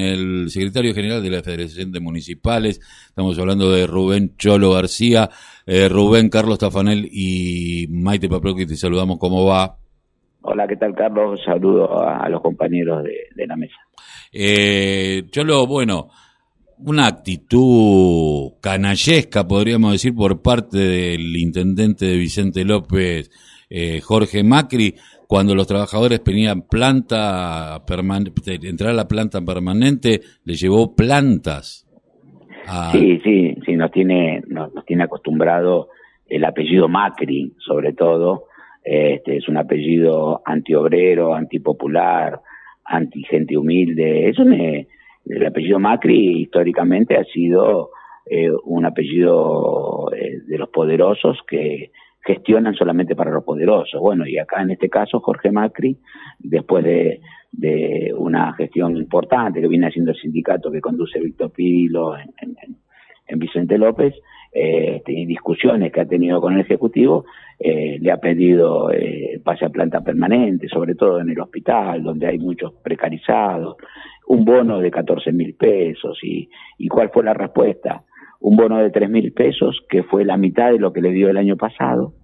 [0.00, 2.80] el secretario general de la Federación de Municipales.
[3.08, 5.30] Estamos hablando de Rubén Cholo García.
[5.66, 9.18] Eh, Rubén, Carlos Tafanel y Maite que te saludamos.
[9.18, 9.76] ¿Cómo va?
[10.42, 11.40] Hola, ¿qué tal, Carlos?
[11.44, 13.76] Saludo a, los compañeros de, la mesa.
[14.32, 16.08] Eh, Cholo, bueno,
[16.78, 23.30] una actitud canallesca, podríamos decir, por parte del intendente de Vicente López,
[23.68, 24.94] eh, Jorge Macri,
[25.30, 31.86] cuando los trabajadores pedían planta permanente, entrar a la planta permanente, le llevó plantas.
[32.90, 35.90] Sí, sí, sí, nos tiene, nos, tiene acostumbrado
[36.26, 38.46] el apellido Macri, sobre todo.
[38.82, 42.40] Este, es un apellido antiobrero, antipopular,
[42.84, 44.30] anti gente humilde.
[44.30, 44.88] Eso me,
[45.26, 47.90] el apellido Macri históricamente ha sido
[48.26, 54.00] eh, un apellido eh, de los poderosos que gestionan solamente para los poderosos.
[54.00, 55.96] Bueno, y acá en este caso Jorge Macri,
[56.38, 57.20] después de,
[58.16, 64.14] una gestión importante que viene haciendo el sindicato que conduce Víctor Pilo en, Vicente López,
[64.52, 67.24] eh, y discusiones que ha tenido con el Ejecutivo,
[67.58, 72.26] eh, le ha pedido eh, pase a planta permanente, sobre todo en el hospital, donde
[72.26, 73.76] hay muchos precarizados,
[74.26, 76.18] un bono de 14 mil pesos.
[76.22, 78.02] Y, ¿Y cuál fue la respuesta?
[78.40, 81.28] Un bono de tres mil pesos, que fue la mitad de lo que le dio
[81.28, 82.14] el año pasado,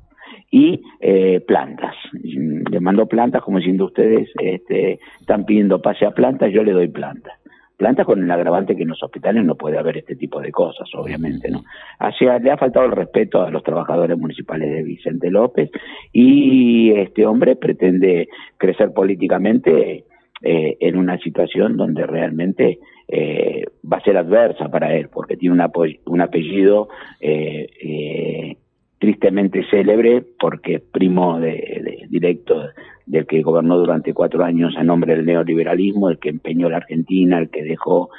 [0.51, 1.95] y eh, plantas.
[2.23, 6.89] Le mando plantas como diciendo ustedes este, están pidiendo pase a plantas, yo le doy
[6.89, 7.35] plantas.
[7.77, 10.89] Plantas con el agravante que en los hospitales no puede haber este tipo de cosas,
[10.95, 11.63] obviamente, ¿no?
[11.99, 15.71] Así le ha faltado el respeto a los trabajadores municipales de Vicente López
[16.11, 20.05] y este hombre pretende crecer políticamente
[20.43, 22.79] eh, en una situación donde realmente
[23.09, 26.89] eh, va a ser adversa para él, porque tiene un, apellido
[27.21, 28.57] eh, eh,
[28.99, 32.63] tristemente célebre, porque es primo de, directo
[33.07, 37.39] del que gobernó durante cuatro años a nombre del neoliberalismo, el que empeñó la Argentina,
[37.39, 38.11] el que dejó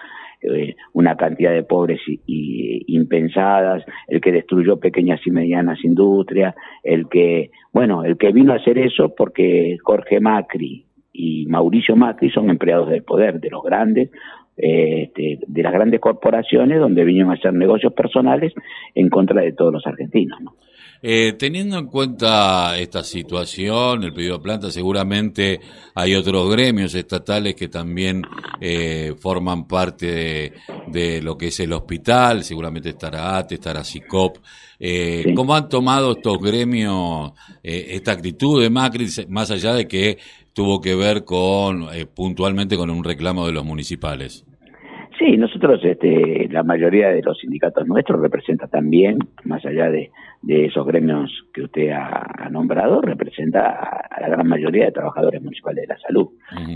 [0.93, 7.51] una cantidad de pobres y, impensadas, el que destruyó pequeñas y medianas industrias, el que,
[7.73, 12.89] bueno, el que vino a hacer eso porque Jorge Macri y Mauricio Macri son empleados
[12.89, 14.11] del poder, de los grandes,
[14.57, 18.53] este, de las grandes corporaciones donde vinieron a hacer negocios personales
[18.95, 20.39] en contra de todos los argentinos.
[21.01, 25.59] Eh, teniendo en cuenta esta situación, el pedido de planta, seguramente
[25.93, 28.23] hay otros gremios estatales que también
[28.59, 30.53] eh, forman parte
[30.87, 34.37] de, lo que es el hospital, seguramente estará ATE, estará SICOP.
[34.79, 37.33] Eh, ¿Cómo han tomado estos gremios
[37.63, 40.17] esta actitud de Macri, más allá de que
[40.53, 44.45] tuvo que ver con puntualmente con un reclamo de los municipales?
[45.17, 50.11] Sí, nosotros, este, la mayoría de los sindicatos nuestros representa también, más allá de,
[50.47, 55.93] esos gremios que usted ha, nombrado, representa a, la gran mayoría de trabajadores municipales de
[55.93, 56.29] la salud.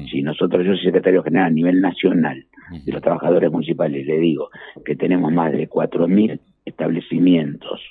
[0.09, 2.44] Si nosotros, yo soy secretario general a nivel nacional
[2.84, 4.50] de los trabajadores municipales, le digo
[4.84, 7.81] que tenemos más de 4.000 establecimientos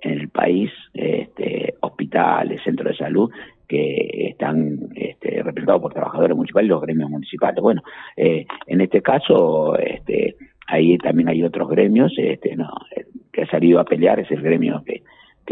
[0.00, 3.30] en el país, este, hospitales, centros de salud,
[3.72, 7.62] que están este, representados por trabajadores municipales y los gremios municipales.
[7.62, 7.82] Bueno,
[8.18, 12.68] eh, en este caso, este, ahí también hay otros gremios este, no,
[13.32, 15.02] que ha salido a pelear, es el gremio que,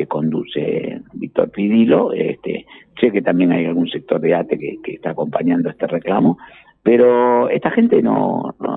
[0.07, 2.13] conduce Víctor Pidilo.
[2.15, 2.65] Este,
[2.99, 6.39] sé que también hay algún sector de ATE que, está acompañando este reclamo,
[6.83, 8.77] pero esta gente no, no,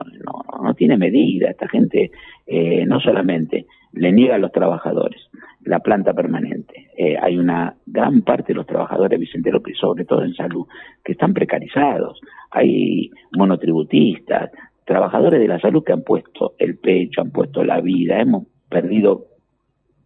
[0.62, 2.12] no, tiene medida, esta gente
[2.46, 5.30] eh, no solamente le niega a los trabajadores
[5.66, 6.90] la planta permanente.
[6.98, 10.68] Eh, hay una gran parte de los trabajadores Vicente López, sobre todo en salud,
[11.04, 12.20] que están precarizados.
[12.52, 14.52] Hay monotributistas,
[14.86, 18.20] trabajadores de la salud que han puesto el pecho, han puesto la vida.
[18.20, 19.28] Hemos perdido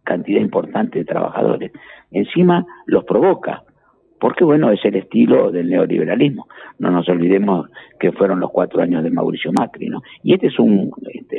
[0.04, 1.72] cantidad importante de trabajadores.
[2.10, 3.64] Encima los provoca,
[4.20, 6.48] porque bueno, es el estilo del neoliberalismo.
[6.78, 10.02] No nos olvidemos que fueron los cuatro años de Mauricio Macri, ¿no?
[10.22, 11.37] Y este es un, este,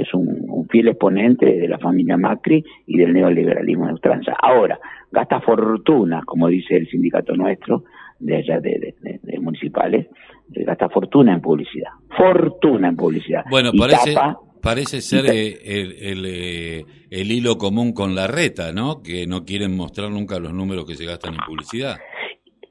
[0.00, 4.32] es un, fiel exponente de la familia Macri y del neoliberalismo de ultranza.
[4.40, 4.78] Ahora,
[5.10, 7.84] gasta fortuna, como dice el sindicato nuestro,
[8.18, 8.94] de allá de,
[9.40, 10.06] municipales,
[10.54, 11.90] eh, gasta fortuna en publicidad.
[12.16, 13.44] Fortuna en publicidad.
[13.50, 14.14] Bueno, parece,
[14.62, 19.02] parece ser eh, el, eh, el, hilo común con la reta, ¿no?
[19.02, 21.96] Que no quieren mostrar nunca los números que se gastan en publicidad.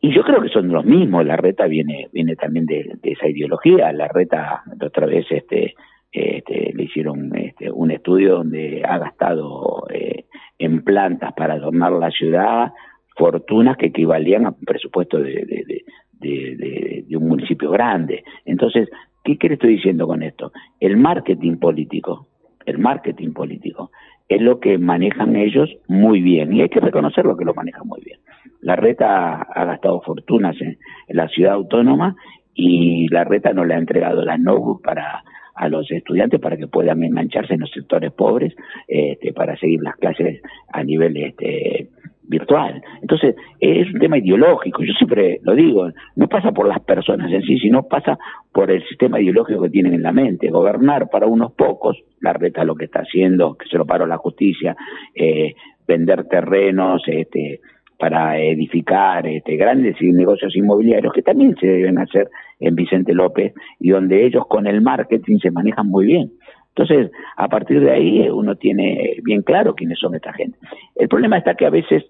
[0.02, 1.26] Y yo creo que son los mismos.
[1.26, 3.92] La reta viene, viene también de, de esa ideología.
[3.92, 5.76] La reta, otra vez, este
[6.12, 10.26] este, le hicieron este, un estudio donde ha gastado eh,
[10.58, 12.74] en plantas para adornar la ciudad
[13.16, 15.84] fortunas que equivalían a un presupuesto de,
[16.20, 18.24] de, un municipio grande.
[18.46, 18.88] Entonces,
[19.24, 20.54] ¿qué, ¿qué le estoy diciendo con esto?
[20.80, 22.28] El marketing político,
[22.66, 23.92] el marketing político,
[24.30, 27.88] es lo que manejan ellos muy bien, y hay que reconocer lo que lo manejan
[27.88, 28.20] muy bien.
[28.62, 30.78] La reta ha gastado fortunas en,
[31.08, 32.16] la ciudad autónoma
[32.54, 35.24] y la reta no le ha entregado las notebooks para
[35.60, 38.56] a los estudiantes para que puedan engancharse en los sectores pobres
[38.88, 40.42] este, para seguir las clases
[40.72, 41.90] a nivel este,
[42.24, 42.82] virtual.
[43.02, 47.42] Entonces, es un tema ideológico, yo siempre lo digo, no pasa por las personas en
[47.42, 48.18] sí, sino pasa
[48.54, 50.50] por el sistema ideológico que tienen en la mente.
[50.50, 54.18] Gobernar para unos pocos, la reta lo que está haciendo, que se lo paró la
[54.18, 54.78] justicia,
[55.14, 57.60] eh, vender terrenos, este,
[57.98, 62.30] para edificar este, grandes negocios inmobiliarios que también se deben hacer
[62.60, 66.32] en Vicente López y donde ellos con el marketing se manejan muy bien.
[66.76, 70.58] Entonces, a partir de ahí uno tiene bien claro quiénes son esta gente.
[70.96, 72.06] El problema está que a veces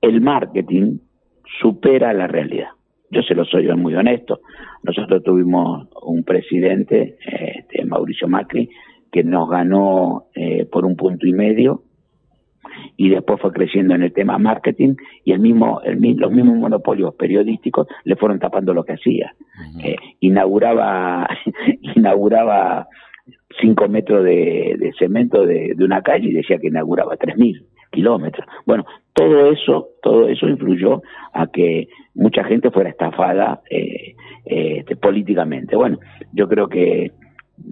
[0.00, 0.98] el marketing
[1.60, 2.68] supera la realidad.
[3.10, 4.40] Yo se lo soy muy honesto.
[4.82, 8.68] Nosotros tuvimos un presidente, este, Mauricio Macri,
[9.10, 11.82] que nos ganó eh, por un punto y medio
[12.96, 14.94] y después fue creciendo en el tema marketing
[15.24, 19.34] y el mismo, el, los mismos monopolios periodísticos le fueron tapando lo que hacía.
[19.82, 21.28] Eh, inauguraba,
[21.96, 22.86] inauguraba
[23.60, 28.46] cinco metros de, cemento de, una calle y decía que inauguraba tres mil kilómetros.
[28.66, 34.14] Bueno, todo eso, todo eso influyó a que mucha gente fuera estafada eh,
[34.44, 35.76] eh, este, políticamente.
[35.76, 35.98] Bueno,
[36.32, 37.12] yo creo que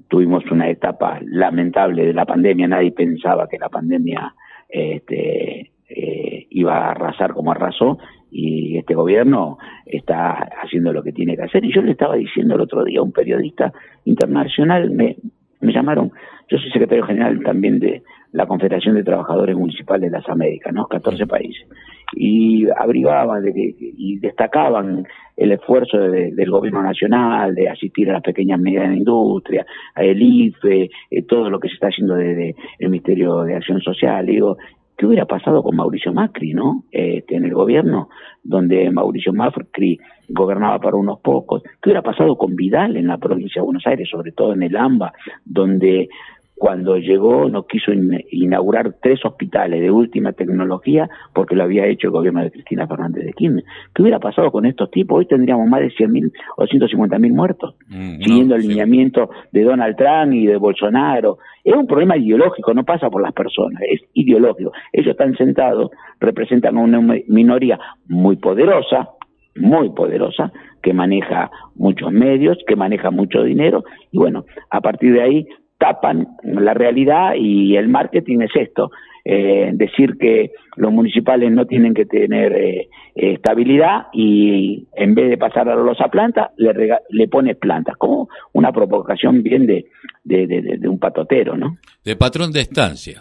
[0.09, 4.35] tuvimos una etapa lamentable de la pandemia, nadie pensaba que la pandemia
[4.69, 7.99] este, eh, iba a arrasar como arrasó
[8.31, 11.65] y este gobierno está haciendo lo que tiene que hacer.
[11.65, 13.73] Y yo le estaba diciendo el otro día a un periodista
[14.05, 15.17] internacional, me,
[15.61, 16.13] me llamaron,
[16.49, 18.03] yo soy secretario general también de
[18.33, 20.87] la Confederación de Trabajadores Municipales de las Américas, ¿no?
[20.87, 21.67] 14 países.
[22.15, 25.07] Y abrigaban de y destacaban
[25.37, 30.21] el esfuerzo del gobierno nacional de asistir a las pequeñas medidas de industria, a el
[30.21, 34.27] IFE, eh, todo lo que se está haciendo desde el Ministerio de Acción Social.
[34.27, 34.57] digo,
[34.97, 36.85] ¿qué hubiera pasado con Mauricio Macri, no?
[36.91, 38.09] Este, en el gobierno,
[38.43, 39.99] donde Mauricio Macri
[40.29, 41.63] gobernaba para unos pocos.
[41.63, 44.77] ¿Qué hubiera pasado con Vidal en la provincia de Buenos Aires, sobre todo en el
[44.77, 45.13] AMBA,
[45.45, 46.09] donde
[46.57, 47.93] cuando llegó no quiso
[48.31, 53.27] inaugurar tres hospitales de última tecnología porque lo había hecho el gobierno de Cristina Fernández
[53.27, 53.65] de Kirchner.
[53.95, 55.19] ¿Qué hubiera pasado con estos tipos?
[55.19, 60.33] Hoy tendríamos más de 100.000 o 150.000 muertos, mm, siguiendo el lineamiento de Donald Trump
[60.33, 61.39] y de Bolsonaro.
[61.63, 64.73] Es un problema ideológico, no pasa por las personas, es ideológico.
[64.95, 67.79] Ellos están sentados, representan a una minoría
[68.09, 69.11] muy poderosa,
[69.57, 70.53] muy poderosa,
[70.83, 75.47] que maneja muchos medios, que maneja mucho dinero, y bueno, a partir de ahí
[75.79, 78.91] tapan la realidad y el marketing es esto,
[79.25, 85.39] eh, decir que los municipales no tienen que tener eh, estabilidad y en vez de
[85.39, 89.87] pasar a a plantas, le, le pones plantas, como una provocación bien de,
[90.25, 91.79] de, de un patotero, ¿no?
[92.05, 93.21] De patrón de estancia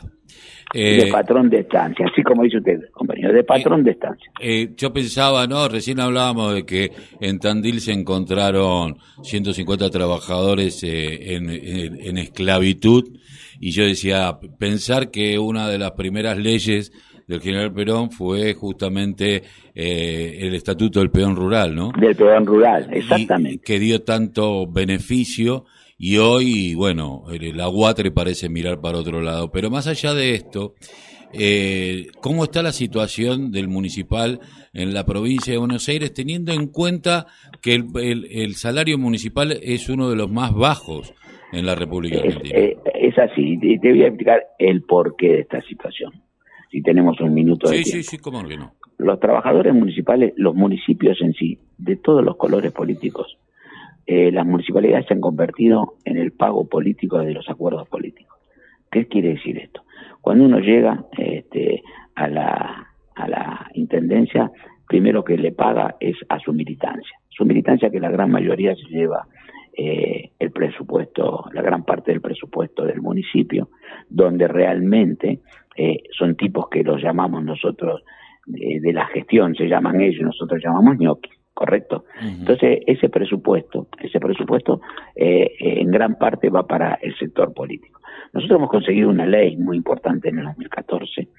[0.73, 4.29] de eh, patrón de estancia, así como dice usted, compañero, de patrón de estancia.
[4.41, 5.67] Eh, yo pensaba, ¿no?
[5.69, 6.91] Recién hablábamos de que
[7.21, 13.03] en Tandil se encontraron 150 trabajadores eh, en, esclavitud
[13.59, 16.91] y yo decía, pensar que una de las primeras leyes
[17.27, 19.43] del general Perón fue justamente
[19.73, 21.91] el estatuto del peón rural, ¿no?
[21.97, 23.63] Del peón rural, exactamente.
[23.63, 25.65] que dio tanto beneficio
[25.97, 29.51] y hoy, bueno, el aguatre parece mirar para otro lado.
[29.51, 30.75] Pero más allá de esto,
[31.31, 34.39] eh, ¿cómo está la situación del municipal
[34.73, 37.27] en la provincia de Buenos Aires, teniendo en cuenta
[37.61, 41.13] que el, salario municipal es uno de los más bajos
[41.53, 42.57] en la República Argentina?
[42.57, 46.11] Es, es así, te, voy a explicar el porqué de esta situación.
[46.71, 48.03] Si tenemos un minuto de Sí, tiempo.
[48.03, 48.73] sí, sí, cómo no.
[48.97, 53.37] Los trabajadores municipales, los municipios en sí, de todos los colores políticos,
[54.07, 58.37] eh, las municipalidades se han convertido en el pago político de los acuerdos políticos.
[58.91, 59.81] ¿Qué quiere decir esto?
[60.21, 61.81] Cuando uno llega este,
[62.13, 64.51] a, la, a la intendencia,
[64.87, 67.17] primero que le paga es a su militancia.
[67.29, 69.27] Su militancia que la gran mayoría se lleva
[69.75, 73.69] eh, el presupuesto, la gran parte del presupuesto del municipio,
[74.07, 75.39] donde realmente
[75.75, 78.03] eh, son tipos que los llamamos nosotros
[78.47, 82.03] de la gestión, se llaman ellos, nosotros llamamos ñoquis correcto.
[82.21, 84.81] Entonces, ese presupuesto, ese presupuesto
[85.15, 88.01] eh, en gran parte va para el sector político.
[88.33, 91.29] Nosotros hemos conseguido una ley muy importante en el 2014,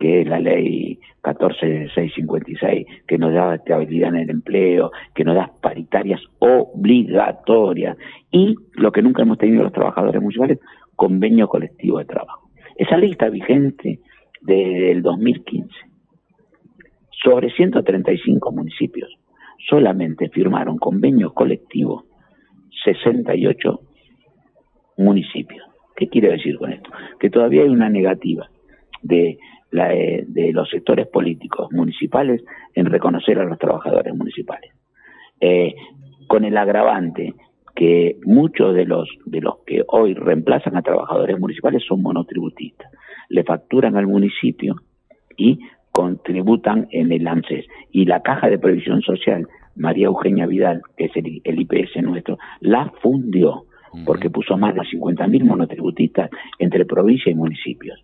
[0.00, 5.52] que es la ley 14656, que nos da estabilidad en el empleo, que nos da
[5.60, 7.98] paritarias obligatorias
[8.30, 10.58] y lo que nunca hemos tenido los trabajadores municipales,
[10.96, 12.48] convenio colectivo de trabajo.
[12.76, 14.00] Esa ley está vigente
[14.40, 15.68] desde el 2015
[17.22, 19.18] sobre 135 municipios
[19.68, 22.04] solamente firmaron convenio colectivo
[22.84, 23.80] 68
[24.98, 25.66] municipios.
[25.96, 26.90] ¿Qué quiere decir con esto?
[27.18, 28.48] Que todavía hay una negativa
[29.02, 29.38] de,
[29.70, 32.44] la, eh, de los sectores políticos municipales
[32.74, 34.72] en reconocer a los trabajadores municipales.
[35.40, 35.74] Eh,
[36.26, 37.34] con el agravante
[37.74, 42.90] que muchos de los de los que hoy reemplazan a trabajadores municipales son monotributistas.
[43.28, 44.76] Le facturan al municipio
[45.36, 45.60] y
[45.96, 47.64] contributan en el ANSES.
[47.90, 52.92] Y la Caja de Previsión Social, María Eugenia Vidal, que es el, IPS nuestro, la
[53.00, 53.64] fundió
[54.04, 57.98] porque puso más de 50.000 monotributistas entre provincia y municipios.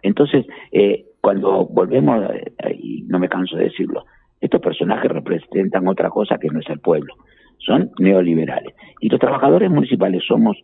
[0.00, 4.06] Entonces, eh, cuando volvemos, eh, y no me canso de decirlo,
[4.40, 7.14] estos personajes representan otra cosa que no es el pueblo
[7.58, 8.74] son neoliberales.
[9.00, 10.56] Y los trabajadores municipales somos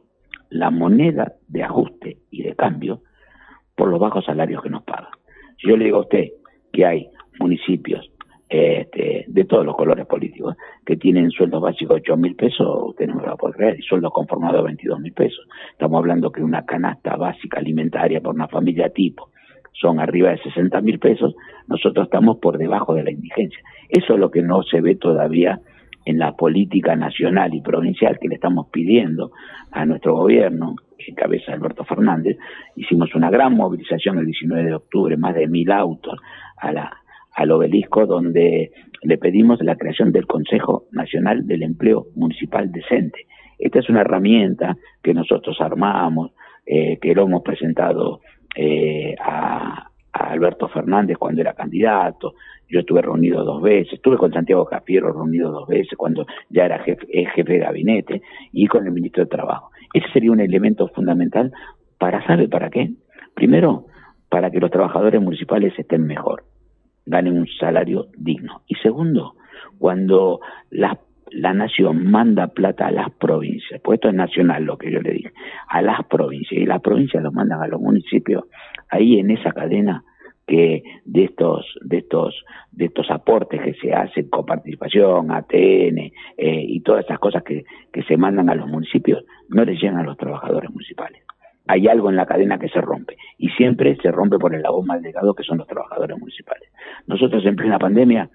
[0.48, 3.02] la moneda de ajuste y de cambio
[3.76, 5.12] por los bajos salarios que nos pagan.
[5.58, 6.39] Si yo le digo a usted
[6.72, 7.08] que hay
[7.38, 8.10] municipios
[8.48, 13.06] este, de todos los colores políticos que tienen sueldos básicos de 8 mil pesos, usted
[13.06, 15.46] no me lo poder creer, y sueldos conformados de 22 mil pesos.
[15.70, 19.30] Estamos hablando que una canasta básica alimentaria por una familia tipo
[19.72, 21.34] son arriba de 60 mil pesos,
[21.68, 23.60] nosotros estamos por debajo de la indigencia.
[23.88, 25.60] Eso es lo que no se ve todavía
[26.04, 29.32] en la política nacional y provincial que le estamos pidiendo
[29.70, 32.36] a nuestro gobierno, en cabeza Alberto Fernández,
[32.76, 36.18] hicimos una gran movilización el 19 de octubre, más de mil autos
[36.56, 36.96] a la,
[37.34, 43.26] al obelisco, donde le pedimos la creación del Consejo Nacional del Empleo Municipal Decente.
[43.58, 46.32] Esta es una herramienta que nosotros armamos,
[46.66, 48.20] eh, que lo hemos presentado
[48.54, 49.89] eh, a,
[50.20, 52.34] a Alberto Fernández cuando era candidato,
[52.68, 56.78] yo estuve reunido dos veces, estuve con Santiago Cafiero reunido dos veces cuando ya era
[56.80, 58.22] jefe, jefe de gabinete
[58.52, 59.70] y con el ministro de Trabajo.
[59.92, 61.52] Ese sería un elemento fundamental
[61.98, 62.90] para, ¿sabe para qué?
[63.34, 63.86] Primero,
[64.28, 66.44] para que los trabajadores municipales estén mejor,
[67.06, 68.62] ganen un salario digno.
[68.68, 69.34] Y segundo,
[69.78, 75.00] cuando la nación manda plata a las provincias, pues esto es nacional lo que yo
[75.00, 75.32] le dije,
[75.68, 78.44] a las provincias, y las provincias lo mandan a los municipios,
[78.88, 80.04] ahí en esa cadena
[80.50, 86.12] que de estos de estos de estos aportes que se hacen con participación ATN eh,
[86.36, 90.02] y todas esas cosas que, que se mandan a los municipios no les llegan a
[90.02, 91.22] los trabajadores municipales
[91.70, 94.82] hay algo en la cadena que se rompe y siempre se rompe por el lado
[94.82, 96.68] más delgado que son los trabajadores municipales.
[97.06, 98.28] Nosotros en plena pandemia,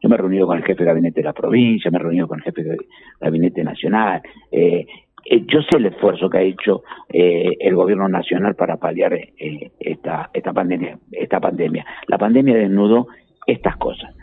[0.00, 2.26] yo me he reunido con el jefe de gabinete de la provincia, me he reunido
[2.26, 2.76] con el jefe de
[3.20, 4.86] gabinete nacional, eh,
[5.24, 10.30] yo sé el esfuerzo que ha hecho eh, el gobierno nacional para paliar eh, esta,
[10.32, 11.84] esta, pandemia, esta pandemia.
[12.08, 13.08] La pandemia desnudó
[13.46, 14.14] estas cosas.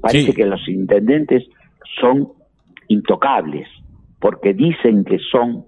[0.00, 1.44] Parece que los intendentes
[2.00, 2.28] son
[2.88, 3.68] intocables,
[4.20, 5.64] porque dicen que son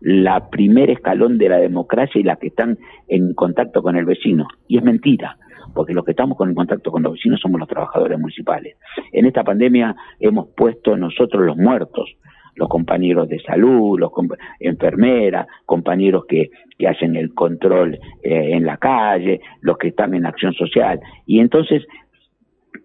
[0.00, 2.78] la primer escalón de la democracia y la que están
[3.08, 4.46] en contacto con el vecino.
[4.68, 5.36] Y es mentira,
[5.74, 8.76] porque los que estamos en contacto con los vecinos somos los trabajadores municipales.
[9.12, 12.14] En esta pandemia hemos puesto nosotros los muertos,
[12.56, 14.10] los compañeros de salud, los
[14.58, 20.26] enfermeras, compañeros que, que hacen el control eh, en la calle, los que están en
[20.26, 20.98] acción social.
[21.26, 21.86] Y entonces,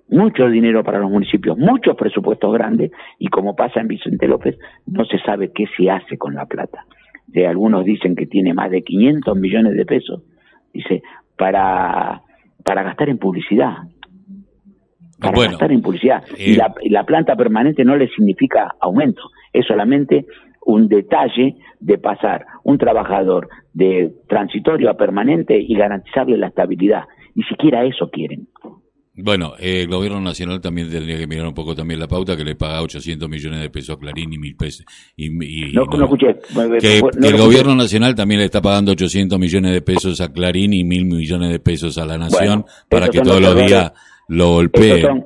[0.10, 5.06] mucho dinero para los municipios, muchos presupuestos grandes, y como pasa en Vicente López, no
[5.06, 6.86] se sabe qué se hace con la plata.
[7.28, 10.24] De algunos dicen que tiene más de 500 millones de pesos,
[10.74, 11.02] dice,
[11.38, 12.22] para,
[12.64, 13.78] para gastar en publicidad
[15.22, 16.24] para gastar en publicidad.
[16.38, 19.22] y, la, y, la, planta permanente no le significa aumento,
[19.54, 20.26] es solamente
[20.66, 27.04] un detalle de pasar un trabajador de transitorio a permanente y garantizarle la estabilidad.
[27.36, 28.48] Ni siquiera eso quieren.
[29.14, 32.56] Bueno, el gobierno nacional también tendría que mirar un poco también la pauta que le
[32.56, 34.86] paga 800 millones de pesos a Clarín y mil pesos.
[35.18, 35.30] Y,
[35.74, 36.38] no, escuché.
[36.80, 40.84] Que, el gobierno nacional también le está pagando 800 millones de pesos a Clarín y
[40.86, 43.92] mil millones de pesos a la Nación para que todos los días
[44.32, 45.26] lo golpeen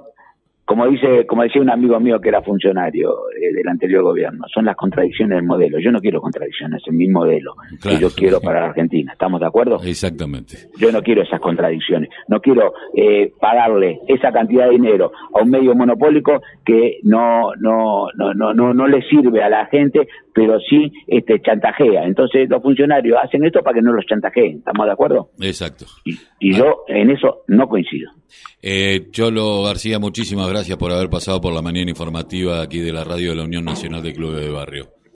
[0.65, 4.65] como dice, como decía un amigo mío que era funcionario eh, del anterior gobierno, son
[4.65, 5.77] las contradicciones del modelo.
[5.79, 9.12] Yo no quiero contradicciones en mi modelo que yo quiero para la Argentina.
[9.13, 9.79] ¿Estamos de acuerdo?
[9.83, 10.69] Exactamente.
[10.79, 12.09] Yo no quiero esas contradicciones.
[12.27, 18.07] No quiero eh, pagarle esa cantidad de dinero a un medio monopólico que no, no,
[18.15, 22.04] no, no, no, no le sirve a la gente, pero sí este, chantajea.
[22.04, 24.58] Entonces los funcionarios hacen esto para que no los chantajeen.
[24.58, 25.30] ¿Estamos de acuerdo?
[25.39, 25.86] Exacto.
[26.04, 28.12] Y, y yo en eso no coincido.
[28.62, 33.06] Eh, Cholo García, muchísimas gracias por haber pasado por la mañana informativa aquí de la
[33.06, 34.88] radio de la Unión Nacional de Clubes de Barrio.